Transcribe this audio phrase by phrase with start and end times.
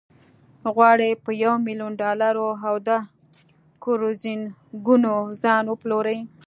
[0.75, 3.01] غواړي په یو میلیون ډالرو او دوه
[3.83, 6.19] کروزینګونو ځان وپلوري.